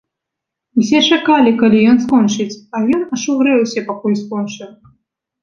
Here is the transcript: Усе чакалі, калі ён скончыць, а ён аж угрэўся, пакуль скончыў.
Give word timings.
Усе 0.83 1.01
чакалі, 1.09 1.51
калі 1.61 1.81
ён 1.91 1.97
скончыць, 2.07 2.49
а 2.75 2.81
ён 2.99 3.05
аж 3.19 3.27
угрэўся, 3.35 3.85
пакуль 3.93 4.19
скончыў. 4.25 4.69